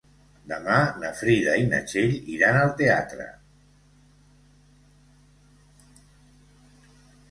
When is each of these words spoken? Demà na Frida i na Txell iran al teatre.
Demà 0.51 0.77
na 1.03 1.11
Frida 1.19 1.53
i 1.65 1.67
na 1.73 1.81
Txell 1.91 2.17
iran 2.37 2.59
al 2.61 2.75
teatre. 2.81 3.29